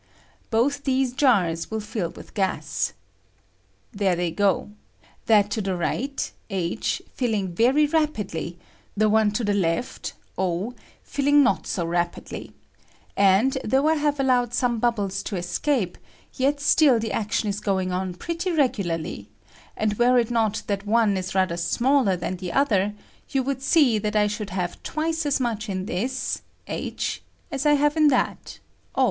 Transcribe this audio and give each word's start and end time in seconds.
Both 0.49 0.83
these 0.83 1.13
jars 1.13 1.69
will 1.69 1.79
fill 1.79 2.09
with 2.09 2.33
gas. 2.33 2.93
Thero 3.95 4.13
I 4.19 4.29
gas. 4.31 4.33
Bo 4.33 4.33
HYDROGEN 4.33 4.35
FROM 4.35 4.55
WATER. 4.55 5.27
107 5.27 5.37
I 5.37 5.49
they 5.51 5.51
go, 5.51 5.51
that 5.51 5.51
to 5.51 5.61
the 5.61 5.75
right 5.75 6.31
(h) 6.49 7.01
filUng 7.15 7.53
veiy 7.53 7.87
jUapidly; 7.87 8.55
the 8.97 9.07
one 9.07 9.29
to 9.29 9.43
the 9.43 9.53
left 9.53 10.13
(o) 10.39 10.73
filhng 11.07 11.43
not 11.43 11.67
so 11.67 11.85
Tapidly; 11.91 12.51
and, 13.15 13.59
though 13.63 13.87
I 13.89 13.93
Lave 13.93 14.19
allowed 14.19 14.57
Bome 14.59 14.79
bubbles 14.79 15.21
to 15.21 15.35
escape, 15.35 15.99
yet 16.33 16.59
still 16.59 16.97
the 16.97 17.11
action 17.11 17.47
is 17.49 17.59
going 17.59 17.91
on 17.91 18.15
prettj^ 18.15 18.57
regularly; 18.57 19.29
and 19.77 19.93
were 19.99 20.17
it 20.17 20.31
not 20.31 20.63
that 20.65 20.87
one 20.87 21.15
is 21.15 21.35
rather 21.35 21.57
smaller 21.57 22.15
than 22.17 22.37
the 22.37 22.53
other, 22.53 22.95
you 23.29 23.43
■would 23.43 23.61
see 23.61 23.97
I 23.97 23.99
that 23.99 24.15
I 24.15 24.25
should 24.25 24.49
have 24.49 24.81
twice 24.81 25.27
as 25.27 25.39
much 25.39 25.69
in 25.69 25.85
this 25.85 26.41
(h) 26.65 27.21
as 27.51 27.67
I 27.67 27.73
I 27.73 27.73
have 27.75 27.95
in 27.95 28.07
that 28.07 28.57
(o). 28.95 28.99